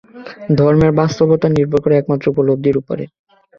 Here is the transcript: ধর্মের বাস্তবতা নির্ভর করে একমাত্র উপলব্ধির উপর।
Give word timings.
ধর্মের 0.57 0.91
বাস্তবতা 0.99 1.47
নির্ভর 1.49 1.79
করে 1.81 1.95
একমাত্র 1.97 2.25
উপলব্ধির 2.29 2.75
উপর। 2.81 2.97